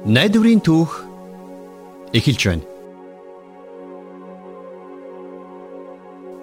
[0.00, 1.04] Найдварын түүх
[2.16, 2.64] эхэлж байна.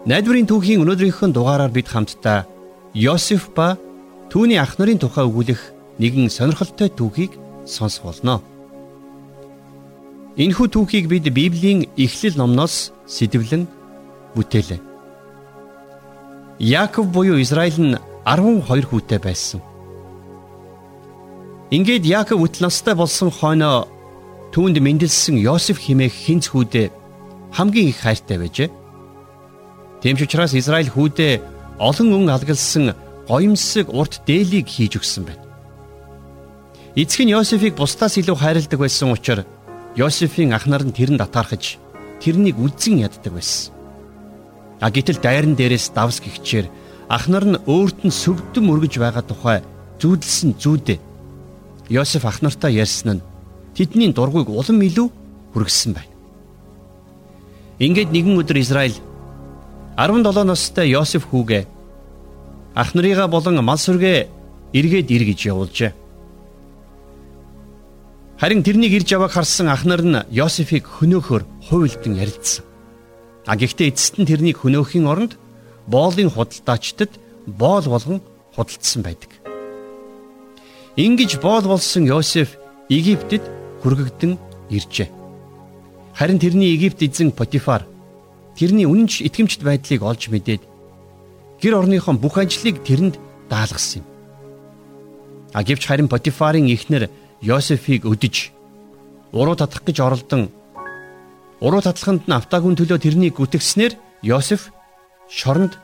[0.06, 2.46] Найдварын түүхийн өнөөдрийнхэн дугаараар бид хамтдаа
[2.94, 3.82] Йосеф ба
[4.30, 7.34] түүний ах нарын тухай өгүүлэх нэгэн сонирхолтой түүхийг
[7.66, 8.46] сонсох болно.
[10.38, 13.66] Энэхүү түүхийг бид Библийн Эхлэл номноос сэдэвлэн
[14.38, 14.82] бүтээлээ.
[16.62, 19.66] Яаков буюу Израиль нь 12 хүүтэй байсан.
[21.68, 23.92] Ингээд Яаков үт настай болсон хойноо
[24.56, 26.88] түүнд мэндэлсэн Йосеф химээх хинц хүүдээ
[27.52, 28.72] хамгийн их хайртай байжээ.
[30.00, 31.44] Тэмч учраас Израиль хүүдээ
[31.76, 32.96] олон өн алгалсан
[33.28, 35.44] гоёмсог урт дээлийг хийж өгсөн байна.
[36.96, 39.44] Эцэг нь Йосефийг бусдаас илүү хайрладаг байсан учраас
[40.00, 41.84] Йосефийн ах нар нь тэрэнд атаархаж
[42.24, 43.76] тэрнийг үдзэн яддаг байсан.
[44.80, 46.72] А гэтэл дайран дээрээс давс гихчээр
[47.12, 49.60] ах нар нь өөрт нь сөвдөн өргөж байгаа тухай
[50.00, 51.00] зүүдэлсэн зүүдээ
[51.90, 53.26] Йосеф ах нартаа ярьсан нь
[53.76, 55.08] тэдний дургүйг улам илүү
[55.54, 56.14] хүргэсэн байна.
[57.80, 58.98] Ингээд нэгэн өдөр Израиль
[59.96, 61.64] 17 настай Йосеф хүүгээ
[62.76, 64.28] ах нарыгаа болон мал сүргээ
[64.74, 65.92] эргээд ир гэж явуулжээ.
[68.38, 72.66] Харин тэрнийг ирж яваг харсан ах нар нь Йосефийг хөнөөхөөр хуйлдан ярилцсан.
[73.48, 75.40] А гэхдээ эцэст нь тэрнийг хөнөөхийн оронд
[75.88, 78.20] боолын худалдаачдад боол болгон
[78.54, 79.37] худалдсан байдаг.
[80.98, 82.58] Ингиж боол болсон Йосеф
[82.90, 83.44] Египтэд
[83.84, 84.34] хүргэгдэн
[84.74, 85.10] иржээ.
[86.18, 87.86] Харин тэрний Египт эзэн Потифар
[88.58, 90.66] тэрний үнэнч итгэмжт байдлыг олж мэдээд
[91.62, 94.06] гэр орныхон бүх ажлыг тэрэнд даалгасан юм.
[95.54, 97.14] А гэвч харин Потифарын эхнэр
[97.46, 98.50] Йосефийг өдөж
[99.38, 100.50] уруу татах гэж оролдон
[101.62, 103.94] уруу татлаханд нь автаагүй төлөө тэрнийг гүтгснээр
[104.26, 104.74] Йосеф
[105.30, 105.78] шоронд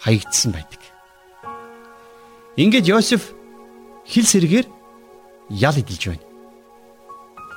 [0.00, 0.80] хаягдсан байдаг.
[2.56, 3.36] Ингээд Йосеф
[4.06, 4.66] хил сэргээр
[5.50, 6.24] ял идэлж байна.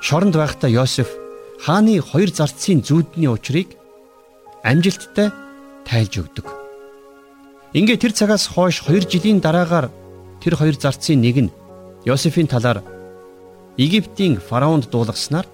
[0.00, 1.08] Шоронд байхдаа Йосеф
[1.64, 3.76] хааны хоёр зарцын зүүдний учрыг
[4.62, 5.30] амжилттай
[5.84, 6.46] тайлж өгдөг.
[7.74, 9.90] Ингээ тэр цагаас хойш 2 жилийн дараагаар
[10.40, 11.54] тэр хоёр зарцын нэг нь
[12.08, 12.80] Йосефийн талаар
[13.76, 15.46] Египтийн фараонд дуулгаснаар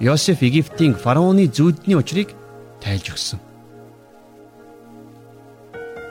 [0.00, 2.32] Йосеф Египтийн фараоны зүүдний учрыг
[2.80, 3.40] тайлж өгсөн.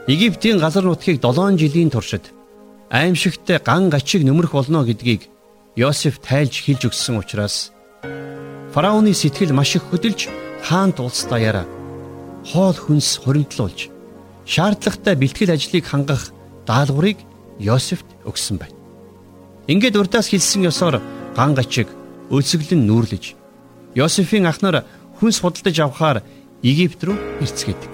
[0.07, 2.36] Египтийн газар нутгийг 7 жилийн туршид
[2.89, 5.27] аимшигтай ган гачиг нөмрөх болно гэдгийг
[5.75, 7.71] Йосеф тайлж хэлж өгсөн учраас
[8.73, 10.31] фараоны сэтгэл маш их хөдөлж
[10.63, 11.67] хаант улс даяараа
[12.47, 13.91] хоол хүнс хуримтлуулж
[14.47, 16.31] шаардлагатай бэлтгэл ажлыг хангах
[16.65, 17.19] даалгаврыг
[17.59, 18.75] Йосефт өгсөн байна.
[19.67, 21.03] Ингээд урдаас хэлсэн ёсоор
[21.35, 21.91] ган гачиг
[22.31, 23.35] өлсгөлн нүүрлэж
[23.99, 24.87] Йосефийн ах нар
[25.19, 26.23] хүнс худалдаж авахаар
[26.63, 27.93] Египт рүү ирцгээдэг.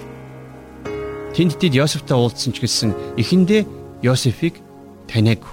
[1.33, 3.65] Тэнд тэд Йосефтай уулзсан ч гэсэн эхэндээ
[4.05, 4.61] Йосефийг
[5.07, 5.51] таниагүй.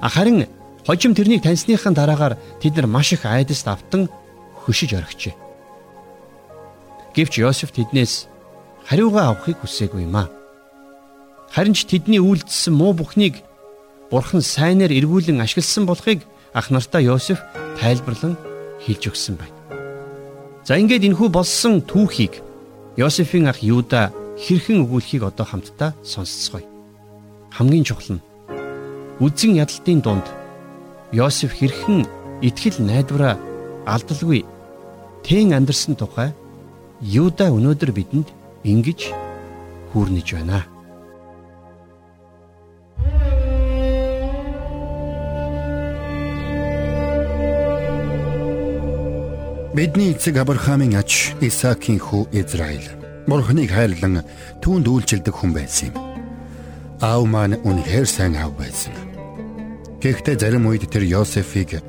[0.00, 0.46] Харин
[0.86, 4.08] хожим тэрнийг таньсныхаа дараагаар тэд нар маш их айдаст автан
[4.64, 5.34] хөшиж орхижээ.
[7.14, 8.26] Гэвч Йосеф тэднээс
[8.86, 10.30] хариугаа авахыг хүсээгүй юм а.
[11.50, 13.42] Харин ч тэдний үйлдэлсэн муу бүхнийг
[14.10, 16.22] Бурхан сайнаар эргүүлэн ашигласан болохыг
[16.54, 17.38] ах нартаа Йосеф
[17.78, 18.38] тайлбарлан
[18.82, 19.58] хэлж өгсөн байна.
[20.64, 22.42] За ингээд энхүү болсон түүхийг
[22.96, 26.69] Йосефийн ах Юда хэрхэн өгүүлэхийг одоо хамтдаа сонсцгоё
[27.56, 28.24] хамгийн чухал нь
[29.24, 30.26] үзэн ядалтын дунд
[31.12, 32.06] Йосеф хэрхэн
[32.46, 33.34] итгэл найдвараа
[33.84, 34.46] алдалгүй
[35.26, 36.30] тэн амьдарсан тухай
[37.00, 38.28] Юда өнөөдөр бидэнд
[38.64, 39.00] ингэж
[39.90, 40.68] хүүрнэж байна.
[49.72, 52.88] Бидний эцэг Авраамийн аж Исаакийн хүү Израиль
[53.24, 54.20] Бурхныг хайрлан
[54.60, 56.09] түүнд үйлчилдэг хүн байсан юм
[57.00, 58.92] аав маань үнэхээр сайн аав байсан.
[60.00, 61.80] Гэхдээ зарим үед тэр Йосефийг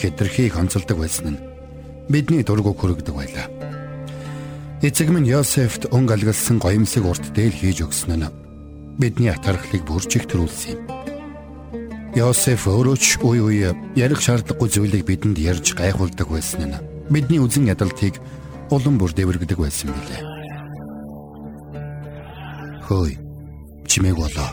[0.00, 1.42] хэтэрхийг онцолдог байсан нь
[2.08, 3.48] бидний дургуг хүрэгдэг байлаа.
[4.80, 8.32] Эцэг минь Йосефт өнг алгалсан гоёмсог урт дээл хийж өгсөн нь
[9.00, 10.80] бидний атархлыг бүржих төрүүлсэн юм.
[12.16, 16.80] Йосеф өөрөө ч үе үе ярих шаардлагагүй зүйлийг бидэнд ярьж гайхуулдаг байсан нь
[17.12, 18.16] бидний үзен ядалтыг
[18.70, 20.22] улам бүр дэвэргдэг байсан билээ.
[22.86, 23.23] Хөөе
[23.94, 24.50] чимээг болоо.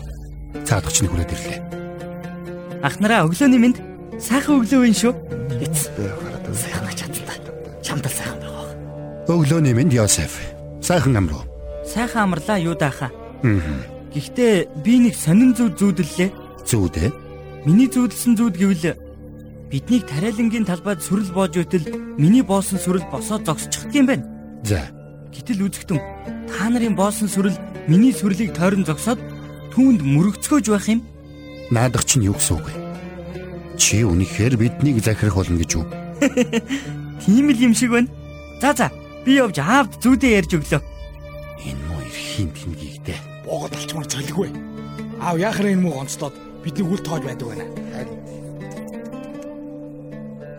[0.70, 1.60] Цаадагч нэг хүрээд ирлээ.
[2.86, 3.78] Ах нараа өглөөний минь
[4.22, 5.14] сайхан өглөө вэ шүү.
[5.66, 5.90] Эц.
[6.54, 7.38] Сайхан ач чадлаа.
[7.82, 8.70] Чамдал сайхан байгаа.
[9.34, 10.38] Өглөөний минь Йосеф.
[10.86, 11.42] Сайхан амруу.
[11.90, 13.10] Сайхан амрлаа юу даахаа.
[13.42, 13.82] Аа.
[14.14, 16.30] Гэхдээ би нэг сонин зүуд зүүдлээ.
[16.70, 17.10] Зүүд ээ?
[17.66, 18.94] Миний зүүдэлсэн зүүд гэвэл
[19.72, 21.88] биднийг тариалангийн талбайд сүрэл боож өтөл
[22.20, 24.28] миний боосон сүрэл босоод зогсчихд юм байна.
[24.68, 24.92] За.
[25.32, 26.00] Гэтэл үзэгтэн
[26.52, 27.56] та нарын боосон сүрэл
[27.88, 29.31] миний сүрлийг тойрон зогсоод
[29.74, 31.02] түүнд мөрөгцгөөж байх юм.
[31.72, 32.92] Наадах чинь юу гэсэн үг вэ?
[33.82, 35.86] чи үнэхээр биднийг захирах болно гэж үү?
[37.26, 38.10] Тийм л юм шиг байна.
[38.62, 38.94] За за
[39.26, 40.82] би явж аавд зүүдээ ярьж өглөө.
[41.66, 43.18] Энэ муу эрхийн тэмгийгтэй.
[43.42, 44.54] Богод алчмаар цалиггүй.
[45.18, 47.66] Аав яхаар энэ муу гонцлоод бидний үл тоож байдаг байна.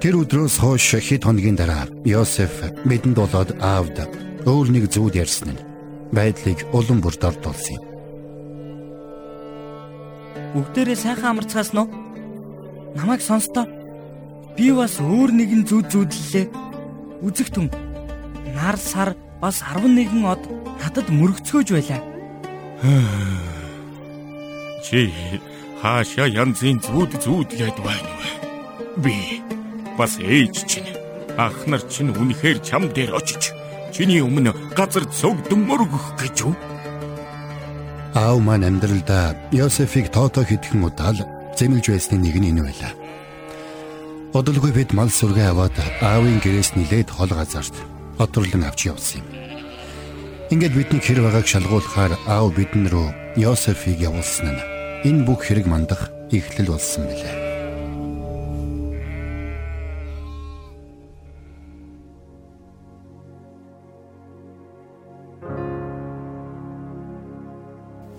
[0.03, 4.03] Тэр өдрөөс хойш хэд хоногийн дараа Йосеф бидэнд болоод аавд
[4.51, 5.63] өөр нэг зүуд ярьсан нь
[6.11, 7.92] байдлыг улам бүр дордуулсан юм.
[10.53, 11.81] Бүгдээрээ сайхан амарцгаас нь
[12.97, 13.65] намайг сонстоо.
[14.57, 16.47] Би бас өөр нэгэн зүуд зүудлээ.
[17.25, 17.73] Үзэгтэн
[18.53, 20.43] нар сар бас 11 од
[20.77, 22.01] надад мөрөгцгөөж байлаа.
[24.85, 25.09] Чи
[25.81, 28.31] хаашаа янзын зүуд зүуд яд байна вэ?
[29.01, 29.17] Би
[29.97, 30.93] бас ээж чинь
[31.41, 33.57] ах нар чинь үнэхээр чам дээр очиж
[33.95, 36.72] чиний өмнө газар цогдмор өгөх гэж үү?
[38.15, 41.25] Аав маань амьдралдаа Йосефийг тоотоо хэдхэн удаа л
[41.57, 42.93] зэмлж байсны нэг нь энэ байлаа.
[44.37, 47.73] Одолгүй бид мал сүргээ аваад аавын гэрээс нилээд хол газарт
[48.21, 49.27] оторлон авч явсан юм.
[50.53, 53.09] Ингээд бидний хэр байгааг шалгуулахаар аав бидэн рүү
[53.41, 54.65] Йосефийг явуулсан нь
[55.09, 57.42] энэ бүх хэрэг мандах эхлэл болсон билээ.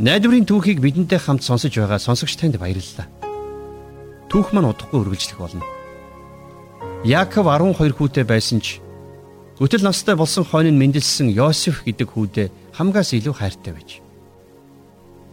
[0.01, 3.05] Найдварын түүхийг бидэнтэй хамт сонсож байгаа сонсогч танд баярлалаа.
[4.25, 5.61] Түүх маань удахгүй үргэлжлэх болно.
[7.05, 8.81] Яаков 12 хүүтэй байсан ч
[9.61, 14.01] гүтэл настай болсон хойно мэндэлсэн Йосеф гэдэг хүүдээ хамгаас илүү хайртай байж.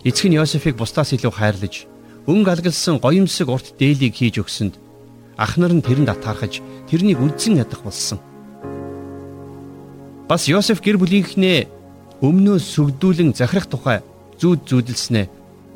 [0.05, 1.89] Эцэг нь Йосефийг бусдаас илүү хайрлаж,
[2.29, 4.77] өнгө алгалсан гоёмсог урт дээлийг хийж өгсөнд
[5.41, 8.21] ах нар нь тэрэнд атаархаж тэрнийг үдсэн ядах болсон.
[10.29, 11.65] Бас Йосеф гэр бүлийнхнээ
[12.21, 14.05] өмнөөс сүгдүүлэн захирах тухай
[14.41, 15.27] зүүд зүүдэлснээ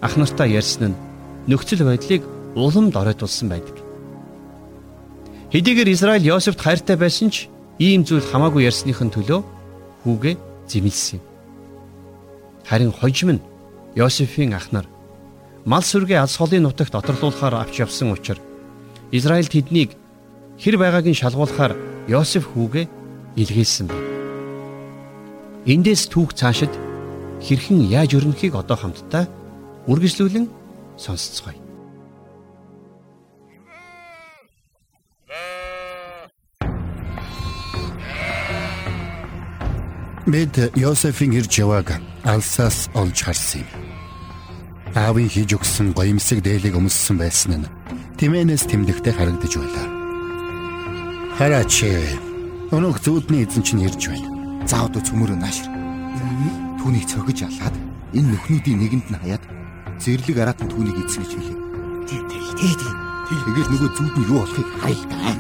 [0.00, 1.00] ах нартаа ярьсан нь
[1.48, 2.22] нөхцөл байдлыг
[2.56, 3.76] уламд оройтулсан байдаг.
[5.52, 7.46] Хэдийгээр Израиль Йосефт хайртай байсан ч
[7.78, 9.40] ийм зүйл хамаагүй ярьсныхын төлөө
[10.02, 10.34] хүүгээ
[10.66, 11.24] зэмлсэн юм.
[12.64, 13.44] Харин хожим нь
[13.94, 14.86] Йосефийн ах нар
[15.64, 18.42] мал сүргээ алс холын нутагт оторлуулахаар авч явсан учраас
[19.12, 19.94] Израиль тэднийг
[20.58, 21.76] хэр байгааг нь шалгуулахаар
[22.08, 22.88] Йосеф хүүгээ
[23.36, 24.10] илгээсэн байна.
[25.64, 26.72] Эндээс түүх цаашид
[27.44, 29.28] хэрхэн яаж өрнөхийг одоо хамтдаа
[29.90, 30.46] үргэлжлүүлэн
[30.96, 31.60] сонсцгоё.
[40.24, 43.68] Бид Йосефийн ирж явааг алсаас олж харсан юм.
[44.96, 47.68] Аавын хийж өгсөн гоёмсог дээлийг өмссөн байсан нь
[48.16, 49.86] тэмээнээс тэмдэгтэй харагдаж байлаа.
[51.36, 51.74] Хараач.
[52.72, 54.32] Өнөөх зүудний эзэн чинь ирж байна.
[54.64, 56.63] Заавд цөмөрөө наашир.
[56.84, 57.72] Түүнийг цогж алаад
[58.12, 59.40] энэ нөхнүүдийн нэгэнд нь хаяад
[60.04, 61.58] зэрлэг араатан түүнийг эзэн гэж хэлээ.
[62.04, 62.92] Тэг тэг тэг тэг.
[63.24, 65.32] Тэгэл нөгөө зүуд нь юу болохыг хайлтаа.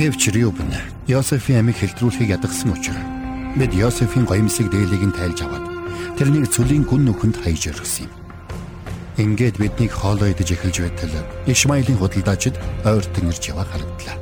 [0.00, 0.72] Гэвч Рюбен
[1.12, 3.04] Йосефийн амийг хэлтрүүлэхийг ядгсан учраас
[3.52, 5.68] бид Йосефийн гоёмсог дээлийг нь тайлж аваад
[6.16, 8.12] тэрнийг цөлийн гүн нүхэнд хаяж өргөсөн юм.
[9.20, 11.12] Ингээд биднийг хоолоо идэж эхэлж байтал
[11.44, 14.16] Ишмаилийн худалдаачид ойртон ирж яваа харагдлаа.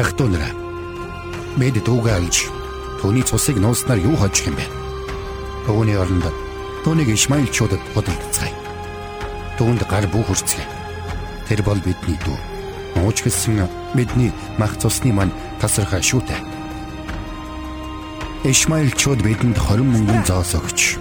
[0.00, 0.16] Ах
[1.56, 2.36] トゥ нараа Бид дүүгээ алж
[3.00, 4.68] түүний цусыг нууснаар юу хожих юм бэ?
[5.64, 6.28] Түүний оронд
[6.84, 8.52] түүнийг Ишмаилчуудад худалдацгаая.
[9.56, 10.68] Түүнд гар бүх хүрцгээе.
[11.48, 12.36] Тэр бол бидний дүү.
[13.00, 13.64] Нууч гэсэн
[13.96, 16.36] бидний мах цусны мань тасархаа шүүтэй.
[18.44, 21.00] Ишмаилчууд бидэнд 20 мөнгөний зоос өгч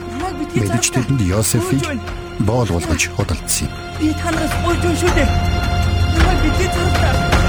[0.56, 1.84] мэдж тэдэнд Йосефийг
[2.48, 3.76] боол болгож худалдсан юм.
[4.00, 5.30] Би танаас гойж шүү дээ.
[6.16, 7.45] Намайг бидний цаастаа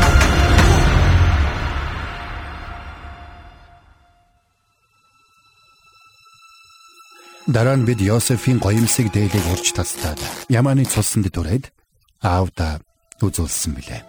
[7.46, 10.18] Дараа нь бид Йосефийн гоёмсыг дээлийг урьж тастаад
[10.50, 11.70] Яманы цулсанд дүрээд
[12.18, 12.82] аавда
[13.22, 14.02] үзүүлсэн билээ.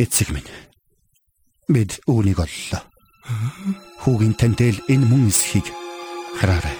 [0.00, 0.48] Эцэг минь
[1.68, 2.82] бид үүнийг оллоо.
[4.00, 5.68] Хүүгийн тантэл энэ мөн эсхийг
[6.40, 6.78] хараарай.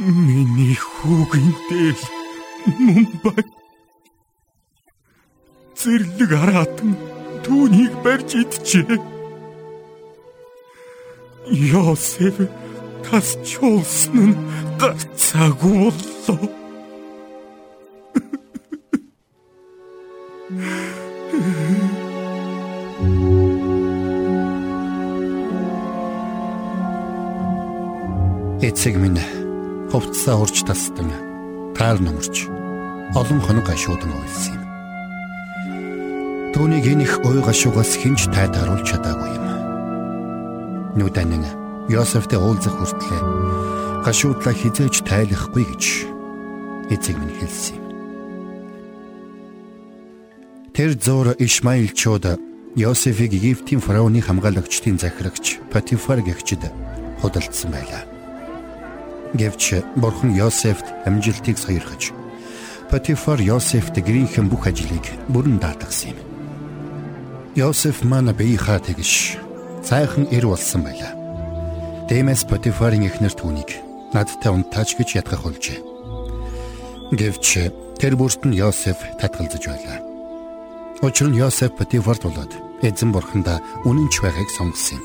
[0.00, 2.02] Миний хүүгийн дээл
[2.80, 3.44] мөн бай.
[5.76, 6.96] Зэрлэг араатан
[7.44, 9.13] түүнийг барьж идчихэ.
[11.46, 12.40] Йосеф
[13.04, 14.36] тасчулсан нь
[14.80, 16.48] гарцаагүй боллоо.
[28.64, 29.20] Эцэг минь
[29.92, 31.12] хувцсаа урж тасдан
[31.76, 32.48] таар нөмөрч
[33.20, 34.64] олон хоног гашуудан уйлсан юм.
[36.56, 39.53] Түүнийг энэ их ой гашуугаас хинж тайд харуулж чадаагүй юм
[40.96, 41.44] нүдэн
[41.88, 43.24] Йосефтэй уулзах хүртлээр
[44.04, 45.84] гашуудлаа хизээж тайлахгүй гэж
[46.88, 47.84] эцэг минь хэлсэн юм.
[50.72, 52.40] Тэр зур Ишмаилчууд
[52.76, 56.72] Йосефийг Египтийн фараоны хамгаалагчдын захирагч Патифар гэгчд
[57.20, 58.04] худалдсан байлаа.
[59.36, 62.16] Гэвч бурхан Йосефт амжилтыг саярхаж
[62.90, 66.18] Патифар Йосефт гэрийнхэн бүх ажлыг бүрэн даатгсан юм.
[67.54, 69.43] Йосеф маань биехаа тэгш
[69.84, 71.12] сайхан ир болсон байлаа.
[72.08, 73.70] Дэмэс Патифарын эхнэр түүнийг
[74.16, 75.80] надтай унтаач гэж ятгах болжээ.
[77.12, 77.46] Гэвч
[78.00, 79.98] тэр бүрт нь Йосеф татгалзаж байлаа.
[81.04, 85.04] Учир нь Йосеф Патифарт болоод эзэн бурхандаа үнэнч байхыг сонгосон юм.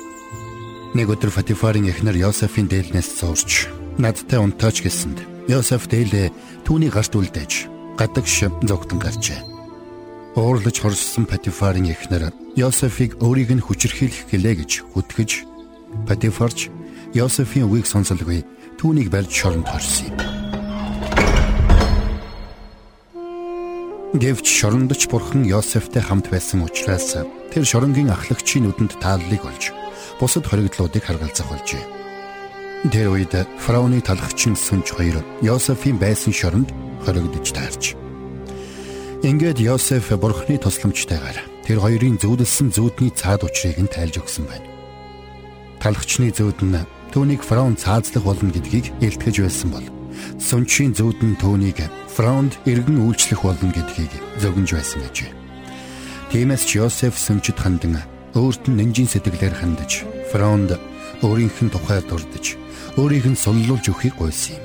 [0.96, 3.68] Нэг өдөр Патифарын эхнэр Йосефийн дээлнээс зурж
[4.00, 5.20] надтай унтаач гэсэнд
[5.52, 6.32] Йосеф дээлээ
[6.64, 7.68] түүний гарт үлдээж
[8.00, 9.59] гадагш зогтон гарчээ.
[10.38, 15.32] Уурлаж хорссон Патифарын эхнэр Йосефийг өөрийг нь хүчрхийлэх гэлээ гэж хүтгэж
[16.06, 16.70] Патифарч
[17.18, 18.46] Йосефийн үгийг сонсолгүй
[18.78, 20.18] түүнийг барьж шоронд хорсон юм.
[24.22, 27.18] Гэвч шорондч бурхан Йосефтэй хамт байсан учраас
[27.50, 29.74] тэр шоронгийн ахлагчийн нүдэнд тааллыг олж
[30.22, 31.82] бусад хоригдлуудыг харгалзах болжээ.
[32.94, 36.70] Тэр үед фараоны талхчин сүнж хоёр Йосефийн байсан шоронд
[37.02, 37.98] хоригдож таарч.
[39.20, 44.64] Ингээд Йосеф бурханы тусламжтайгаар тэр хоёрын зөвлөсөн зүүдний цаад учрыг нь тайлж өгсөн байна.
[45.84, 46.80] Талхчны зүүд нь
[47.12, 49.88] түүнийг фараон цаазлах болно гэдгийг илтгэж байсан бол
[50.40, 55.18] сүнчийн зүүд нь түүнийг фронт иргэн үйлчлэх болно гэдгийг зөгнж байсан гэж.
[56.32, 58.00] Тиймээс ч Йосеф сүнчд хандан
[58.40, 60.80] өөрт нь нэнжин сэтгэлээр хандаж фронт
[61.28, 62.56] өөрийнх нь тухай дурдж
[62.96, 64.64] өөрийг нь суллуулж өгөхийг гуйсан юм.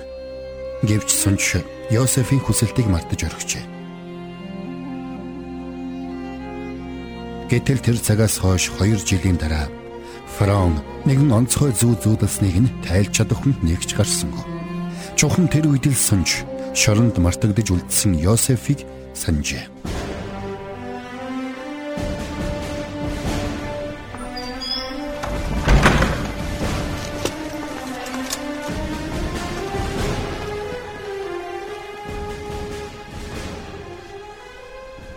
[0.87, 1.59] Гэвч сүнч
[1.91, 3.74] Йосефийн хүсэлтийг мартаж орхижээ.
[7.55, 9.71] Гэтэл тэр цагаас хойш 2 жилийн дараа
[10.35, 14.43] фараон нэгэн онцгой зүү зүүдэлснийг нь тайлж чадахын нэгч гарсангүй.
[15.15, 16.43] Чухам тэр үед л сүнж
[16.75, 18.83] шоронд мартагдж үлдсэн Йосефийг
[19.15, 19.71] санджээ.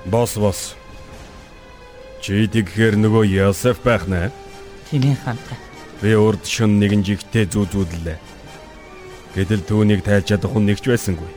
[0.06, 0.78] Бос бос.
[2.28, 4.28] Чи тэгэхээр нөгөө Йосеф байх нэ?
[4.92, 5.56] Тиний хамтаа.
[6.04, 8.20] Би урд шөн нэгэн жигтэй зүү зүүдлээ.
[9.32, 11.32] Гэтэл түүнийг тайлж чадах хүн нэгч байсангүй.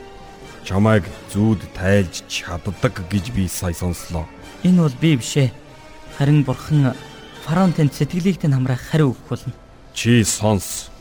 [0.67, 4.27] Чамайг зүүд тайлж чаддаг гэж би сая сонслоо.
[4.67, 5.55] Энэ бол би биш ээ.
[6.19, 6.91] Харин бурхан
[7.47, 9.55] фараон танд сэтгэлийг тань хамраах хариу өгөх болно.
[9.95, 10.91] Чи сонс.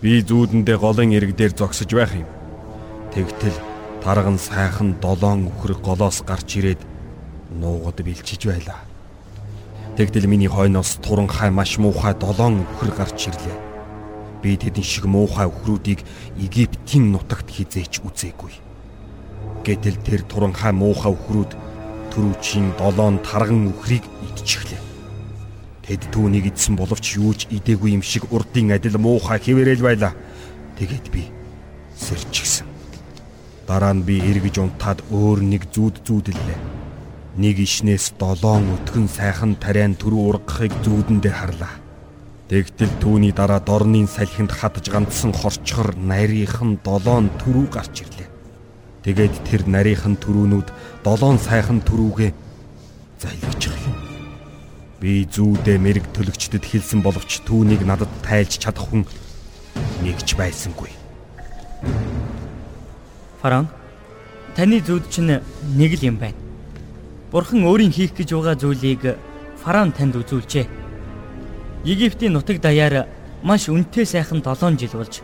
[0.00, 2.28] Би зүүдэндээ голын ирэг дээр зогсож байх юм.
[3.12, 3.60] Тэгтэл
[4.00, 6.80] тарган сайхан долоон үхрэг голоос гарч ирээд
[7.52, 8.88] нуугад бэлчиж байлаа.
[10.00, 13.70] Тэгтэл миний хойноос туранхай маш муухай долоон үхрэг гарч ирлээ
[14.40, 16.00] би тэдэн шиг муухай өхрүүдийг
[16.40, 18.52] Египтийн нутагт хизээч үзээгүй.
[19.60, 21.52] Гэтэл тэр туранхай муухай өхрүүд
[22.16, 24.80] төрүүчийн долоон тарган үхрийг идчихлээ.
[25.84, 30.16] Тэд түүнийг идсэн боловч юу ч идээгүй юм шиг урдын адил муухай хിവэрэл байлаа.
[30.80, 31.28] Тэгээд би
[32.00, 32.64] сэрчгсэн.
[33.68, 36.79] Дараа нь би эргэж унтаад өөр нэг зүүд зүүдлээ.
[37.40, 41.72] Нэг ишнээс долоон өтгөн сайхан тариан төрөө ургахыг зүүдэндээ харлаа.
[42.52, 48.28] Тэгтэл түүний дараа дорны салхинд хатж ганцсан хорчхор нарийнхан долоон төрүү гарч ирлээ.
[49.08, 50.68] Тэгээд тэр нарийнхан төрүүнүүд
[51.00, 52.30] долоон сайхан төрүүгээ
[53.24, 53.96] залгиж юм.
[55.00, 59.08] Би зүүдэ мэрэг төлөгчдөд хэлсэн боловч түүнийг надад тайлж чадах хүн
[60.04, 60.92] нэгч байсангүй.
[63.40, 63.72] Фаран
[64.52, 65.40] таны зүүд чинь
[65.80, 66.49] нэг л юм байна.
[67.30, 69.14] Бурхан өөрийн хийх гэж байгаа зүйлийг
[69.62, 70.66] Фаран танд үзүүлжээ
[71.86, 73.06] Египтийн нутаг даяар
[73.46, 75.22] маш үнэтэй сайхан 7 жил болж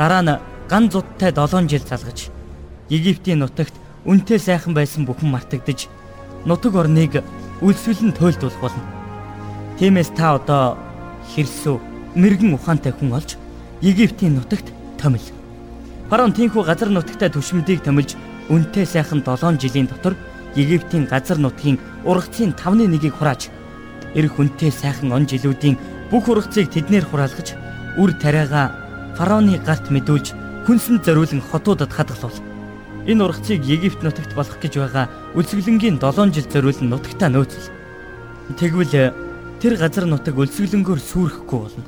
[0.00, 0.40] дараа нь
[0.72, 2.32] ган зудтай 7 жил залгаж
[2.88, 3.76] Египтийн нутагт
[4.08, 5.92] үнэтэй сайхан байсан бүхэн мартагдж
[6.48, 7.20] нутаг орныг
[7.60, 8.82] үлсвэлэн туйлдуулах болно.
[9.78, 10.80] Тиймээс та одоо
[11.36, 11.76] хэрсүү
[12.16, 13.36] мэрэгэн ухаантай хүн олж
[13.84, 15.22] Египтийн нутагт томил.
[16.08, 18.16] Фараон тийхүү газар нутагтай түшмдийг томилж
[18.48, 20.16] үнэтэй сайхан 7 жилийн дотор
[20.56, 23.48] Египтийн газар нутгийн ургацын 5-1-ийг хурааж
[24.14, 25.76] эрх үнэтэй сайхан он жилүүдийн
[26.12, 27.56] бүх ургацыг тэднэр хураалгаж
[27.96, 28.76] үр тариагаа
[29.16, 30.36] фараоны гарт мэдүүлж
[30.68, 32.36] хүнсэнд зориулан хотуудад хадгалуул.
[33.08, 37.72] Энэ ургацыг Египт нутагт болох гэж байгаа үлсгэлэнгийн 7 жил зориулан нутагтаа нөөцөл.
[38.60, 39.10] Тэгвэл
[39.58, 41.84] тэр газар нутаг үлсгэлэнгөөр сүрхэхгүй болно.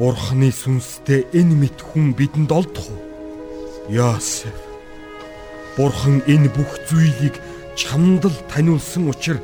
[0.00, 3.04] Бурхны сүнстэй энэ мэт хүн бидэнд олдох уу?
[3.92, 4.56] Яасеф.
[5.76, 7.36] Бурхан энэ бүх зүйлийг
[7.80, 9.40] чамд л таниулсан учраас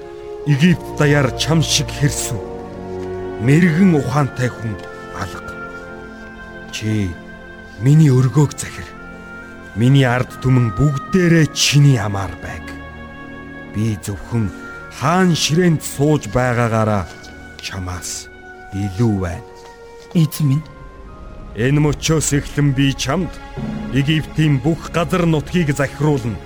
[0.47, 2.37] Египт даяар чам шиг хэрсв.
[3.41, 4.77] Мэргэн ухаантай хүн
[5.19, 5.57] алга.
[6.71, 7.11] Чи
[7.81, 8.87] миний өргөөг захир.
[9.75, 12.67] Миний ард түмэн бүгдээрээ чиний амаар байг.
[13.75, 14.53] Би зөвхөн
[15.01, 17.09] хаан ширээнд сууж байгаагаараа
[17.59, 18.29] чамаас
[18.71, 19.49] илүү байна.
[20.15, 20.65] Эзэн минь
[21.57, 23.33] Энэ мөчөөс эхлэн би чамд
[23.97, 26.37] Египтийн бүх газар нутгийг захируулна.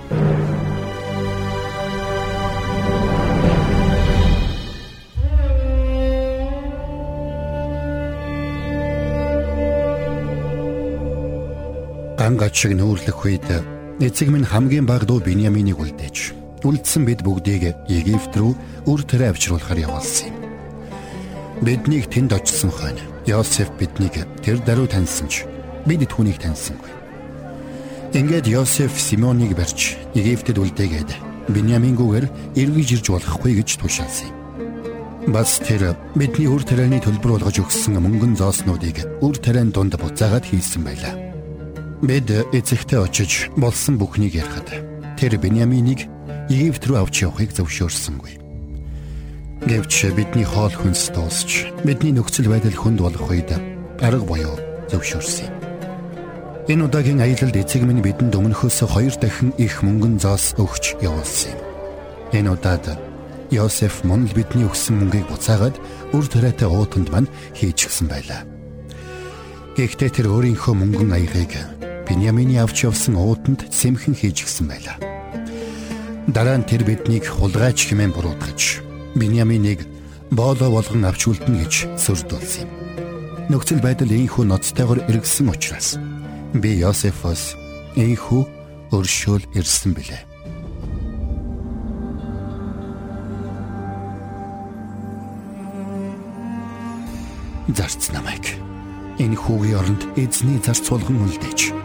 [12.30, 13.42] Гангач шиг нүүрлэх үед
[13.98, 18.54] эцэг минь хамгийн баг дуу Биньяминийг үлдээж үлдсэн бид бүгдийг Египт рүү
[18.86, 20.38] үр төрөө авчруулахар явуулсан юм.
[21.66, 24.14] Биднийг тэнд очсон хойно Йосеф биднийг
[24.46, 25.42] тэр даруй таньсан ч
[25.90, 26.94] бид түүнийг таньсангүй.
[28.14, 35.34] Ингээд Йосеф Симоныг барьж Египтэд үлдээгээд Биньямингүүгээр эргэж ирж болохгүй гэж тушаалсан юм.
[35.34, 40.86] Бас тэр бидний үр тарианы төлбөр болгож өгсөн мөнгөн зооснуудыг үр тариан дунд буцаагаад хийсэн
[40.86, 41.29] байлаа.
[42.00, 44.72] Бид эцэгтэй очиж болсон бүхнийг ярихад
[45.20, 46.08] тэр Беньяминийг
[46.48, 48.40] Египт рүү авч явахыг зөвшөөрсөнгүй.
[49.68, 53.52] Гэвч бидний хоол хүнс дуусч бидний нөхцөл байдал хүнд болох үед
[54.00, 54.56] арга буюу
[54.88, 55.52] зөвшөөрсөн.
[56.72, 61.60] Энэ удаагийн аялалд эцэг минь бидэнд өмнөхөөс хоёр дахин их мөнгөн зоос өгч явуулсан юм.
[62.32, 62.96] Энэ удаад
[63.52, 65.76] Йосеф мөн л бидний өгсөн мөнгийг буцаагаад
[66.16, 68.48] үр тариатай уутанд манд хийчихсэн байлаа.
[69.76, 71.79] Гэхдээ тэр өөрийнхөө мөнгөн аягийг
[72.10, 74.98] Биньямины авч явсан ууданд сэмхэн хийж гисэн байлаа.
[76.26, 78.82] Дараа нь тэр биднийг хулгайч хэмээн буруутгаж
[79.14, 79.86] Биньяминыг
[80.34, 82.70] боолоо болгон авч үлдэнэ гэж сүрдүүлсэн юм.
[83.54, 86.02] Нөхцөл байдал ийхүү ноцтойгоор эргэсэн учраас
[86.50, 87.54] би Йосефос
[87.94, 88.42] ийхүү
[88.90, 90.26] өршөөл ирсэн билээ.
[97.70, 98.58] зарц намайг
[99.22, 101.79] энэ хүүгийн оронд эзний зарц болгон үлдээж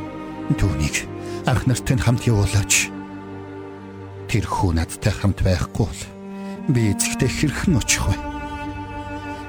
[0.54, 1.10] Түүнийг
[1.50, 2.94] анх нартай хамт явуулаач.
[4.30, 6.02] Тэр хүү надтай хамт байхгүй бол
[6.70, 8.16] би эцэгтэй хэрхэн очих вэ?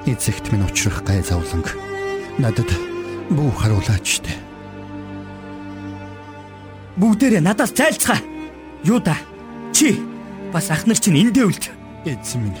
[0.09, 1.77] Эцэгт минь учрах гай завланг
[2.41, 2.73] надад
[3.29, 4.47] бүү харуулаач тэ.
[6.97, 8.17] бүгдээрээ надаас зайлцгаа.
[8.83, 9.17] Юу да?
[9.73, 10.01] Чи
[10.51, 11.65] бас ах нар чинь эндээ үлд.
[12.05, 12.57] Эзэн минь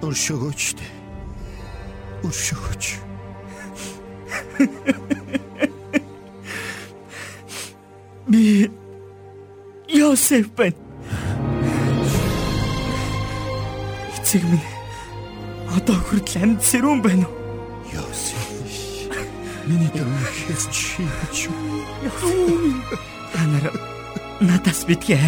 [0.00, 0.86] өршөөгөөч тэ.
[2.24, 2.84] Өршөөгөөч.
[8.32, 8.70] Би
[9.88, 10.72] Йосеф байна.
[14.16, 14.68] Эцэг минь
[15.76, 17.36] одоо хүртэл амьд сэрүүн байна уу?
[17.92, 18.40] Йосеф.
[19.68, 21.52] Миний дөрөвхөөс чи чи.
[23.36, 23.68] Та нар
[24.40, 25.20] надаас битгий.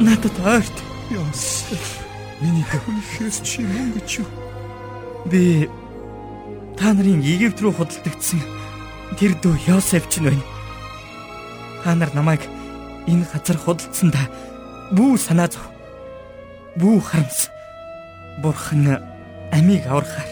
[0.00, 0.76] Надад ойрт.
[1.12, 2.00] Йосеф.
[2.40, 4.24] Миний дөрөвхөөс чи мөнгөч.
[5.28, 5.68] Би
[6.80, 8.40] та нарын Египт рүү худалдагдсан
[9.20, 10.59] тэр дүү Йосеф ч нь байна.
[11.82, 12.42] Та нар намайг
[13.08, 14.26] энэ газар худалдсандаа
[14.92, 15.64] бүү санаа зов.
[16.76, 17.48] Бүү харамс.
[18.42, 19.00] Бурхан
[19.52, 20.30] амийг аврахаар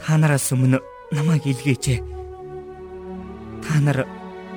[0.00, 0.80] та нараас өмнө
[1.12, 2.00] намайг илгээжээ.
[3.64, 4.06] Та нар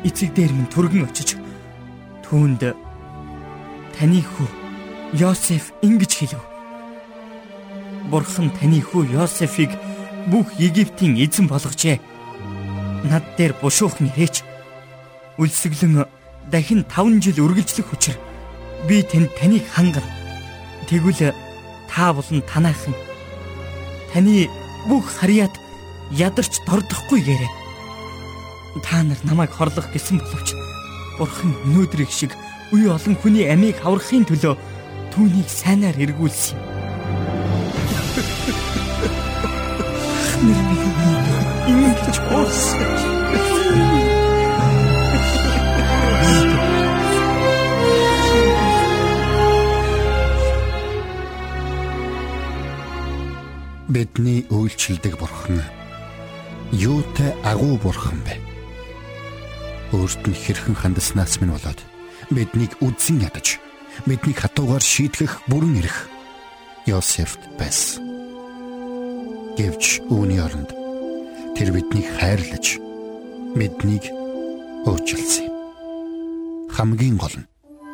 [0.03, 1.35] эцэг дээр минь түргэн очиж
[2.27, 2.61] түүнд
[3.95, 4.47] таны хүү
[5.15, 6.43] Йосеф ингэж хэлв.
[8.11, 9.71] Бурхан таны хүү Йосефийг
[10.27, 11.99] бүх Египтийн эзэн болгожээ.
[13.07, 14.43] Над дээр бушуух нэрээч
[15.37, 16.05] Үлсгэлэн
[16.51, 18.17] дахин 5 жил үргэлжлэх хүчээр
[18.89, 20.05] би тэнд таныг хангав.
[20.89, 21.33] Тэгвэл
[21.89, 22.95] та болон танаахан
[24.13, 24.49] таны
[24.89, 25.53] бүх харьяат
[26.09, 27.49] ядарч дордохгүй гээрэ.
[28.81, 30.57] Та нар намайг хорлох гэсэн боловч
[31.17, 32.33] Бурхан өнөөдрийг шиг
[32.73, 34.53] үе олон хүний амийг хаврахын төлөө
[35.13, 36.65] түүнийг сайнаар эргүүлсэн юм.
[41.67, 44.06] Ингэж уус.
[53.87, 55.63] Бидний үйлчлдэг бурхан
[56.75, 58.35] юутай агуу бурхан бэ?
[59.95, 61.79] Өөрт нь хэрхэн хандаснаас минь болоод
[62.27, 63.63] биднийг үдсэн ядаж
[64.03, 66.11] биднийг хатуугаар шийтгэх бүрэн ирэх
[66.83, 68.03] Йосефт байсан.
[69.55, 70.75] Гэвч үүний оронд
[71.55, 72.83] тэр биднийг хайрлаж
[73.55, 74.03] биднийг
[74.83, 75.55] уучлсан юм.
[76.75, 77.49] Хамгийн гол нь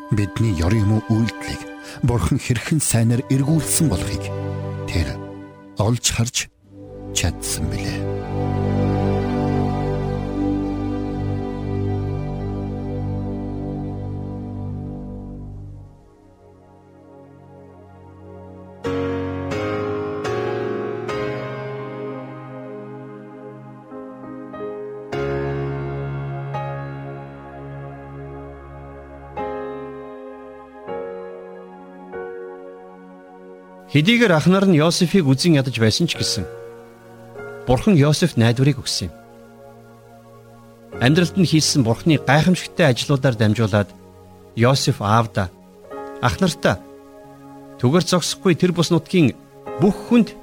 [0.10, 1.62] бидний ёрын юм үйлдэлийг
[2.02, 4.26] бурхан хэрхэн сайнаар эргүүлсэн болохыг
[4.90, 5.23] тэр
[5.78, 6.48] олж харж
[7.14, 8.13] чадсан билээ.
[33.94, 36.50] Хэдийгээр ах нар нь Йосефийг үзен ядаж байсан ч гэсэн
[37.70, 39.14] Бурхан Йосефт найдварыг өгсөн юм.
[40.98, 43.94] Амьдралд нь хийсэн Бурханы гайхамшигтай ажлуудаар дамжуулаад
[44.58, 45.54] Йосеф аавда
[46.26, 46.82] ах нартаа
[47.78, 49.38] түгэр зогсохгүй тэр бус нутгийн
[49.78, 50.34] бүх хүнд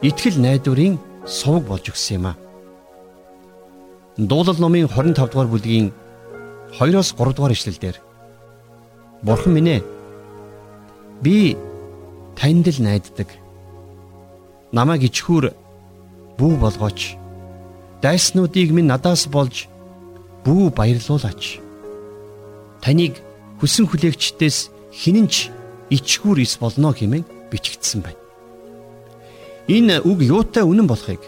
[0.00, 0.96] итгэл найдварын
[1.28, 2.40] сувг болж өгсөн юм а.
[4.16, 5.92] Дуулал номын 25 дугаар бүлгийн
[6.80, 7.96] 2-оос 3 дугаар ишлэлдэр
[9.20, 9.80] Бурхан минь ээ
[11.20, 11.60] би
[12.36, 13.28] танд л найддаг.
[14.72, 15.50] Намайг ичхүр
[16.38, 17.16] бүү болгооч.
[18.04, 19.66] Дайснуудыг минь надаас болж
[20.44, 21.58] бүү баярлуулаач.
[22.84, 23.18] Таныг
[23.58, 25.34] хүсэн хүлээгчдээс хинэнч
[25.90, 28.20] ичхүр ис болно хэмээн бичигдсэн байна.
[29.66, 31.22] Энэ үг юутай үнэн болохыг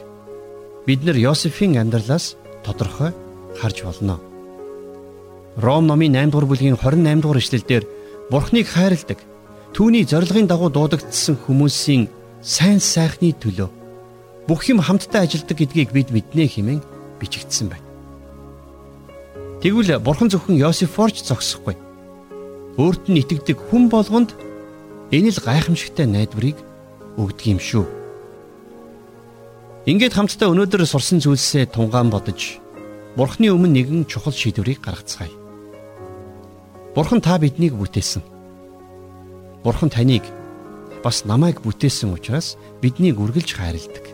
[0.86, 3.10] бид нар Йосефийн амьдралаас тодорхой
[3.58, 4.20] харж болно.
[5.56, 7.84] Ром номын 8 дугаар бүлгийн 28 дугаар эшлэлдэр
[8.30, 9.18] Бурхныг хайрладаг,
[9.78, 12.08] түүний зорилгын дагуу дуудагдсан хүмүүсийн
[12.42, 13.70] сайн сайхны төлөө
[14.50, 16.82] бүх юм хамтдаа ажилдаг гэдгийг бид мэднэ хэмээн
[17.22, 17.86] бичигдсэн байна.
[19.62, 21.78] Тэгвэл Бурхан зөвхөн Йосефорч зогсохгүй.
[22.74, 24.34] Өөрт нь итгэдэг хүн болгонд
[25.14, 26.58] энэ л гайхамшигтай найдварыг
[27.14, 27.86] өгдөг юм шүү.
[29.86, 32.58] Ингээд хамтдаа өнөөдөр сурсан зүйлсээ тунгаан бодож
[33.14, 35.30] Бурхны өмнө нэгэн чухал шийдвэрийг гаргацгаая.
[36.98, 38.37] Бурхан та биднийг бүтээсэн.
[39.64, 40.22] Бурхан таныг
[41.02, 44.06] бас намайг бүтээсэн учраас биднийг үргэлж хайрладаг.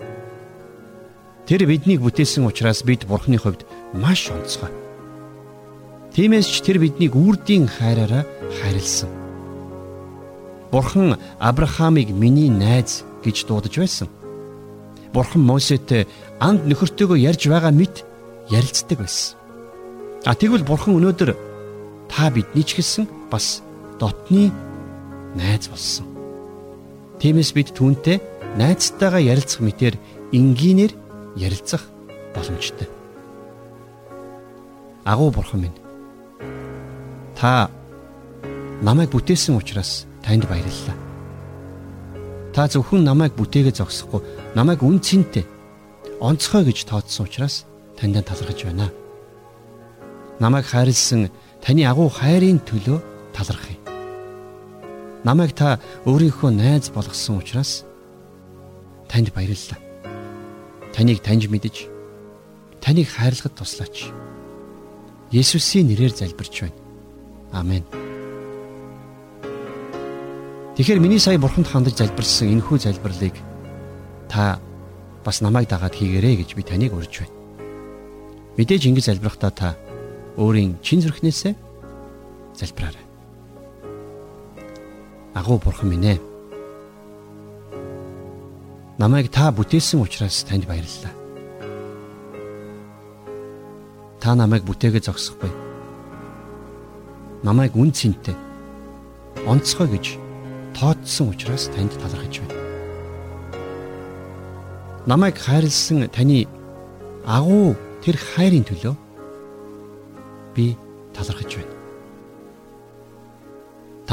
[1.46, 4.72] Тэр биднийг бүтээсэн учраас бид Бурханы хувьд маш онцгой.
[6.16, 8.24] Тиймээс ч тэр биднийг үрдийн хайраараа
[8.62, 9.10] хайрлсан.
[10.72, 14.08] Бурхан Авраамыг миний найз гэж дуудаж байсан.
[15.12, 16.08] Бурхан Мосетэй
[16.40, 18.02] анд нөхөртөөгөө ярьж байгаа мэт
[18.50, 19.36] ярилцдаг байсан.
[20.24, 21.36] А тэгвэл Бурхан өнөөдөр
[22.08, 23.60] та бидний ч гэсэн бас
[24.00, 24.48] дотны
[25.34, 26.06] найз болсон.
[27.20, 28.18] Тиймээс бид түүнтэй
[28.58, 29.94] найзтайгаа ярилцах мэтэр
[30.32, 30.92] энгийнээр
[31.36, 31.82] ярилцах
[32.34, 32.88] боломжтой.
[35.04, 35.78] Агуу бурхан минь.
[37.36, 37.70] Та
[38.82, 40.96] намайг бүтээсэн учраас танд баярлалаа.
[42.54, 44.22] Та зөвхөн намайг бүтээгээ зогсохгүй,
[44.54, 45.44] намайг үн цэнтэй
[46.22, 47.66] онцгой гэж тооцсон учраас
[47.98, 48.88] таньд талархаж байна.
[50.38, 52.98] Намайг хайрлсан таны агуу хайрын төлөө
[53.34, 53.73] талархъя.
[55.24, 57.84] Намайг та өөрийнхөө найз болгосон учраас
[59.08, 59.80] танд баярлалаа.
[60.92, 61.88] Таныг таньж мэдэж
[62.84, 64.12] таныг хайрлахад туслаач.
[65.32, 66.76] Есүсийн нэрээр залбирч байна.
[67.56, 67.84] Амен.
[70.76, 73.32] Тэгэхээр миний сая бурханд хандаж залбирсан энэхүү залбирлыг
[74.28, 74.60] та
[75.24, 77.32] бас намайг дагаад хийгээрэй гэж би таныг урьж байна.
[78.60, 79.68] Мэдээж ингэж залбирахдаа та
[80.36, 81.56] өөрийн чин зүрхнээсээ
[82.60, 83.13] залбираарай.
[85.34, 86.18] Агуу бурхан минь ээ.
[88.98, 91.14] Намайг та бүтээсэн учраас танд баярлалаа.
[94.22, 95.50] Та намайг бүтээгээ зогсохгүй.
[97.42, 98.38] Намайг үн цэнтэй
[99.50, 100.16] онцгой гэж
[100.78, 102.62] тооцсон учраас танд талархаж байна.
[105.06, 106.46] Намайг хайрлсан таны
[107.26, 107.74] агуу
[108.06, 108.94] тэр хайрын төлөө
[110.54, 110.76] би
[111.12, 111.73] талархаж байна.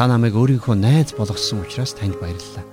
[0.02, 2.66] Та намайг өөрийнхөө найз болгосон учраас танд баярлалаа.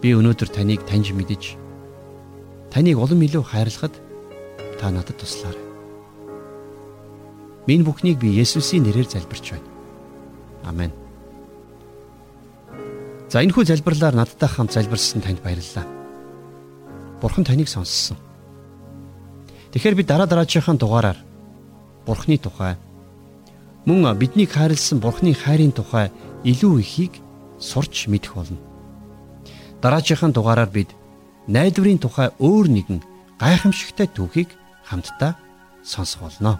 [0.00, 1.60] Би өнөөдөр таныг таньж мэдэж
[2.72, 3.92] таныг улам илүү хайрлахад
[4.80, 5.60] та надад туслаарай.
[7.68, 9.68] Миний бүхнийг би Есүсийн нэрээр залбирч байна.
[10.64, 10.92] Амен.
[13.28, 15.84] За энэ хүү залбирлаар надтай хамт залбирсан танд баярлалаа.
[17.20, 18.16] Бурхан таныг сонссон.
[19.68, 21.20] Тэгэхээр би дараа дараагийн дугаараар
[22.08, 22.80] Бурхны тухай
[23.86, 26.10] мөн биднийг хайрлсан Бурхны хайрын тухай
[26.44, 27.18] илүү ихийг
[27.58, 28.58] сурч мэдэх болно.
[29.82, 30.94] Дараагийн дугаараар бид
[31.48, 33.02] найдварын тухай өөр нэгэн
[33.42, 34.54] гайхамшигтай түүхийг
[34.86, 35.34] хамтдаа
[35.82, 36.58] сонсох болно.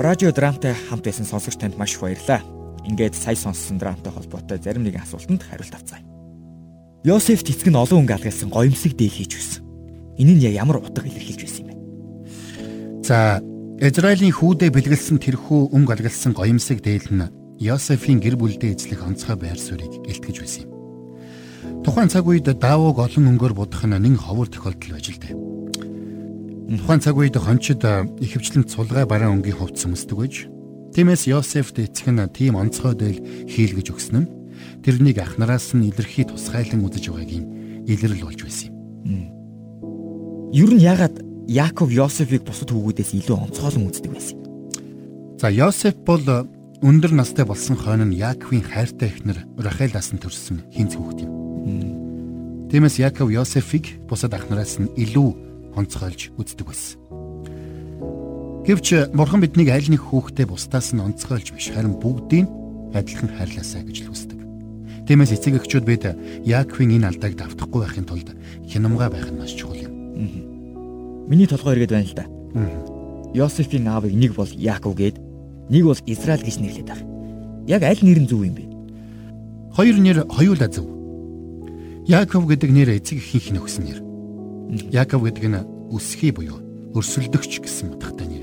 [0.00, 2.59] Радио драмтай хамт байсан сонсогч танд маш их баярлалаа.
[2.88, 6.04] Ингээд сая сонссон драмтай холбоотой зарим нэгэн асуултанд хариулт авцгаая.
[7.04, 9.62] Йосеф эцэг нь олон хүн галгалсан гоёмсог дээл хийж өгсөн.
[10.20, 11.74] Энэ нь ямар утга илэрхийлж байсан юм бэ?
[13.04, 13.40] За,
[13.80, 19.56] Израилийн хүүдэ бэлгэлсэн тэрхүү өнгө алгалсан гоёмсог дээл нь Йосефийн гэр бүлдээ эзлэх онцгой байр
[19.56, 20.70] суурийг илтгэж байсан юм.
[21.84, 25.36] Тухайн цаг үед Давог олон өнгөөр будах нь нэн ховор тохиолдол байж л дээ.
[26.76, 27.80] Тухайн цаг үед хончид
[28.20, 30.48] ихэвчлэн цулгай бараан өнгийн хувцс өмсдөг байж
[30.94, 34.30] тиймээс Йосефт эцэг нь тийм онцгой дээл хийлгэж өгсөн нь
[34.82, 37.46] тэрнийг ах нараас нь илэрхий тусгайлан үзэж байгааг юм
[37.86, 38.70] илрэл болж байсан
[39.06, 39.30] юм.
[40.52, 41.16] Ер нь ягаад
[41.50, 44.46] Яаков Йосефийг бусад хүүгүүдээс илүү онцгойлон үздэг байсан юм?
[45.38, 46.22] За Йосеф бол
[46.82, 51.32] өндөр настай болсон хойно нь Яаковын хайртай эхнэр Рахелаас нь төрсэн хинц хүүхэд юм.
[52.70, 56.99] Тиймээс Яаков Йосефийг бусад ахнараас нь илүү онцгойлж үздэг байсан.
[58.66, 62.44] Гэвч бурхан биднийг аль нэг хүүхдээ бусдаас нь онцгойлж биш харин бүгдийг
[62.92, 64.40] адилхан хайрлаасаа гэж л хүсдэг.
[65.08, 66.04] Тиймээс эцэг эхчүүд бид
[66.44, 68.28] Яаковын энэ алдааг давтахгүй байхын тулд
[68.68, 69.92] хянамга байх нь маш чухал юм.
[71.30, 72.24] Миний толгой иргэд байна л да.
[73.32, 75.16] Йосефийн аавыг нэг бол Яаков гээд
[75.72, 77.02] нэг бол Израиль гэж нэрлэдэг байх.
[77.64, 78.64] Яг аль нэр нь зөв юм бэ?
[79.72, 80.84] Хоёр нэр хоёулаа зөв.
[82.06, 84.00] Яаков гэдэг нэр эцэг эхийнх нь өгсөн нэр.
[84.90, 86.58] Яаков гэдэг нь өсхий буюу
[86.94, 88.39] өрсөлдөгч гэсэн утгатай нэр.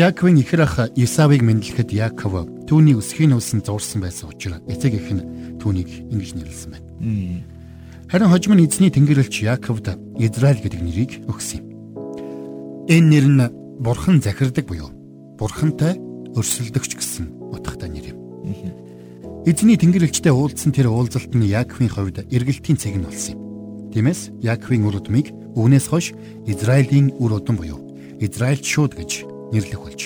[0.00, 5.60] Яаковын ихэр ах Исавыг мэдлэхэд Яаков түүний өсхийн нүсэн зурсан байсан учраас эцэг эх нь
[5.60, 6.88] түүнийг ингэж нэрлсэн байна.
[8.08, 11.66] Харин хожим нь эзний тэнгэрлэгч Яаковд Израиль гэдэг нэрийг өгсөн юм.
[12.88, 13.44] Энэ нэр нь
[13.76, 14.88] бурхан захирдаг буюу
[15.36, 16.00] бурхантай
[16.32, 18.18] өрсөлдөгч гэсэн утгатай нэр юм.
[19.44, 23.40] Эзний тэнгэрлэгчтэй уулзсан тэр уулзалт нь Яаковын хувьд эргэлтийн цаг нь болсон юм.
[23.92, 25.28] Тиймээс Яаковын үр удмыг
[25.60, 26.16] үүнээс хойш
[26.48, 27.84] Израилийн үр удам буюу
[28.16, 30.02] Израильч шууд гэж нэрлэх болж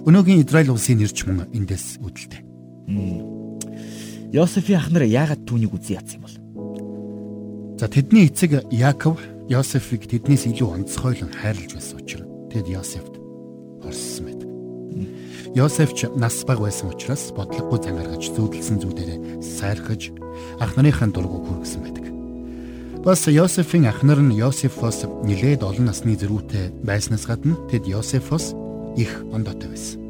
[0.00, 2.40] Өнөөгийн Израиль улсын нэрч мөн эндээс үүдэлтэй.
[4.32, 6.36] Йосефийн ах нар яагаад түүнийг үзий ядсан юм бол?
[7.76, 9.20] За тэдний эцэг Яаков
[9.52, 13.14] Йосефийг тэднээс илүү онцгойлон хайрлаж байсан учраас тэд Йосефт
[13.84, 14.48] орсон байдаг.
[15.52, 20.16] Йосеф ч нас баг байсан учраас бодлогогүй зан гаргаж зүүдэлсэн зүүдэрээ сайрхаж
[20.64, 22.06] ах нарынхаа дургуг хүргэсэн байдаг.
[23.04, 28.56] Бас Йосефийн ах нар нь Йосефос нилээд олон насны зэрүүтэй байснаас гадна тэд Йосефос
[28.96, 30.00] их ондоотой байсан.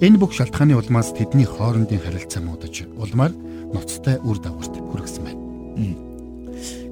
[0.00, 3.32] Энэ бүх шалтгааны улмаас тэдний хоорондын харилцаа муудаж улмаар
[3.72, 5.40] ноцтой үр дагаварт хүргэсэн байна.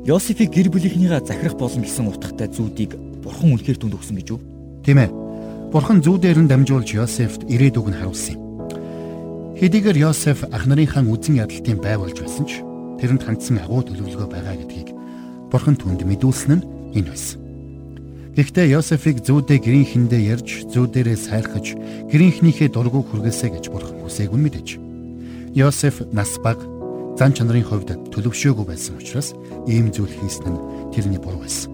[0.07, 4.41] Йосефийг гэр бүлийнхнийгаа захирах болно гэсэн утгатай зүүдийг бурхан үнэхээр түнд өгсөн гэж үү?
[4.87, 5.11] Тийм ээ.
[5.75, 8.43] Бурхан зүүдээр нь дамжуулж Йосефт ирээдүг нь харуулсан юм.
[9.59, 12.63] Хэдийгээр Йосеф ах нарынхаа үзэн ядалтын бай болж байсан ч
[13.03, 14.91] тэрэнд хандсан агуу төлөвлөгөө байгаа гэдгийг
[15.51, 16.67] бурхан түнд мэдүүлсэн нь
[16.99, 17.42] энэ байсан.
[18.33, 21.77] Гэхдээ Йосефийг зүүдээ гэрийнхэндээ ярьж зүүдээрээ сайрхаж
[22.09, 24.69] гэрийнхнийхээ дургуг хүргээсэй гэж бурхан хүсээг үн мэдэж.
[25.53, 26.57] Йосеф нас баг
[27.21, 29.37] зан чанарын хувьд төлөвшөөгүй байсан учраас
[29.69, 30.63] ийм зүйл хийсэн нь
[30.97, 31.69] тэрний буруу байсан.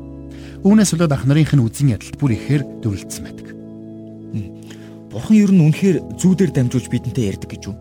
[0.67, 3.49] Үүнээс болоод ах нарынх нь үзэн ядалт бүр ихээр дөрлөдсөн байдаг.
[5.15, 7.77] Бурхан ер нь үнэхээр зүүдээр дамжуулж бидэнтэй ярьдаг гэж үү?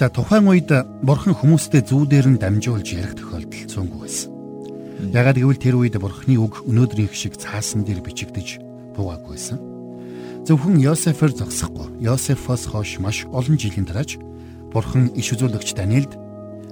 [0.00, 0.72] За тухайн үед
[1.04, 4.35] бурхан хүмүүстэй зүүдээр нь дамжуулж ярих тохиолдол цөөнгүй байсан.
[4.96, 8.60] Ягаад гэвэл тэр үед бурхны үг өнөөдрийнх шиг цаасан дээр бичигдэж
[8.96, 9.60] буугаагүйсэн.
[10.48, 12.00] Зөвхөн Йосефер зогсохгүй.
[12.00, 14.16] Йосефоос хойш маш олон жилийн дараач
[14.72, 16.12] бурхан иш үзүүлэгч Даниэлд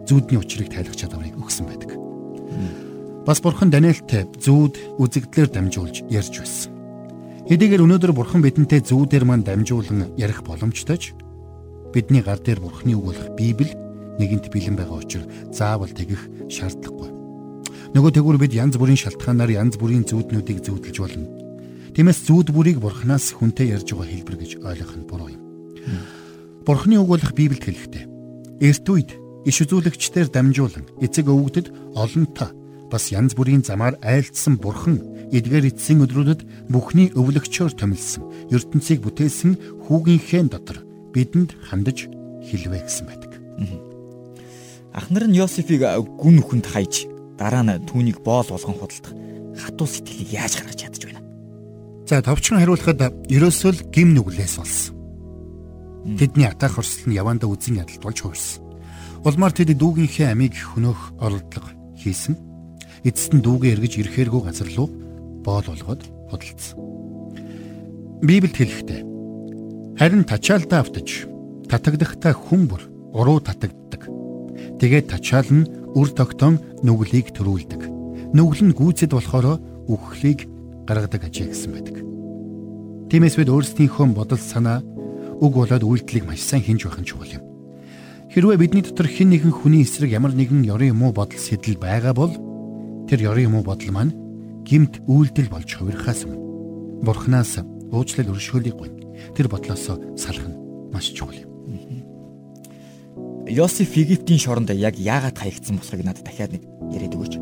[0.09, 1.91] зүудний учрыг тайлах чадварыг өгсөн байдаг.
[3.29, 6.73] Бас бурхан Даниэлтэй зүуд үзэгдлэр дамжуулж ярьж байсан.
[7.49, 11.13] Хэдийгээр өнөөдөр бурхан бидэнтэй зүудээр маань дамжуулан ярих боломжтой ч
[11.93, 13.73] бидний гар дээр бурхны үг болох Библи
[14.21, 17.14] нэгэнт бэлэн байгаа учраас заавал тэгэх шаардлагагүй.
[17.95, 21.31] Нөгөө тэгвэр бид янз бүрийн шалтгаанаар янз бүрийн зүуднүүдийг зүудэлж болно.
[21.95, 25.43] Тиймээс зүуд бүрийг бурхнаас хүнтэй ярьж байгаа хэлбэр гэж ойлгох нь буруу юм.
[26.67, 28.05] Бурхны үг болох Библиэд хэлэхдээ
[28.67, 29.11] эрт үед
[29.47, 32.51] иш үзүүлэгчдээр дамжуулан эцэг өвгдөд олонтаа
[32.91, 34.99] бас янз бүрийн замаар айлдсан бурхан
[35.31, 40.83] эдгээр эцсийн өдрүүдэд бүхний өвлөгчөөр томилсон ертөнцийг бүтээсэн хүүгийнхээ дотор
[41.15, 42.11] бидэнд хандаж
[42.43, 43.33] хэлвэ гэсэн байдаг.
[44.91, 45.87] Ахнар нь Йосефийг
[46.19, 49.15] гүн нүхэнд хайж дараа нь түүнийг боол болгон худалдах
[49.59, 51.23] хатуу сэтгэлийг яаж гаргаж ядаж байна.
[52.07, 54.95] За товчхон хариулахад ерөөсөө л гим нүглээс болсон.
[56.19, 58.63] Тэдний атаах хорслол нь явандаа үзэн ядалт болж хувирсан.
[59.25, 62.37] Улмаар тэд дүүгийнхээ амийг хөнөөх оролдлого хийсэн.
[63.09, 64.89] Эцэст нь дүүгээ эргэж ирэхээргүй газар руу
[65.41, 66.77] боол болгоод худалдсан.
[68.21, 69.01] Библиэд хэлэхдээ
[69.97, 71.25] харин тачаалдаа автаж
[71.73, 72.83] татагдахдаа хүн бүр
[73.17, 74.09] уруу татагддаг.
[74.77, 75.65] Тэгээд тачаал нь
[75.95, 77.83] үр тогтоон нүглийг төрүүлдэг.
[78.35, 80.51] Нүгэл нь гүйцэд болохоор үхлийг
[80.87, 81.97] гаргадаг ажээ гэсэн байдаг.
[83.11, 84.83] Тиймээс бид өөрсдийнхөө бодол санаа
[85.39, 87.45] үг болоод үйлдэлийг маш сайн хинж байх нь чухал юм.
[88.35, 92.11] Хэрвээ бидний дотор хэн нэгэн хүний эсрэг ямар нэгэн ёрын юм уу бодол сэтэл байгаа
[92.11, 92.35] бол
[93.07, 94.13] тэр ёрын юм уу бодол маань
[94.67, 96.43] гимт үйлдэл болж хувирхаас өмнө
[97.07, 97.63] бурхнаас
[97.95, 98.99] уучлал өршөөлийг гуйна.
[99.39, 99.87] Тэр бодлоос
[100.19, 100.59] салах нь
[100.91, 101.51] маш чухал юм.
[103.49, 106.63] Йосеф Египтийн шоронд яг яагаад хаягдсан болохыг надад дахиад нэг
[106.97, 107.35] яриад өгөөч.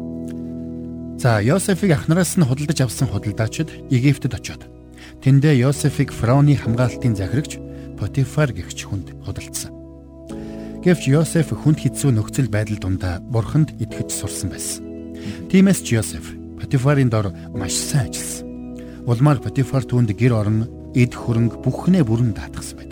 [1.23, 4.67] За Йосефийг ахнараас нь худалдаж авсан худалдаачид Египтэд очиод
[5.23, 7.63] тэндээ Йосефийг фараоны хамгаалтын захирагч
[7.95, 9.71] Потифар гэгч хүнд худалдсан.
[10.83, 14.83] Гэвч Йосеф хүнд хэцүү нөхцөл байдал дундаа бурханд итгэж сурсан байсан.
[15.47, 19.07] Тиймээс ч Йосеф Патифарын дор маш сайн ажилласан.
[19.07, 20.67] Улмаар Патифар түүнд гэр орон
[20.99, 22.92] эд хөрөнгө бүхнээ бүрэн даатгсан байдаг.